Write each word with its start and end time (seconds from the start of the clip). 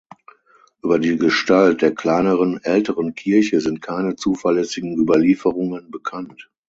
Über 0.81 0.97
die 0.97 1.15
Gestalt 1.17 1.83
der 1.83 1.93
kleineren 1.93 2.59
älteren 2.63 3.13
Kirche 3.13 3.61
sind 3.61 3.83
keine 3.83 4.15
zuverlässigen 4.15 4.97
Überlieferungen 4.97 5.91
bekannt. 5.91 6.49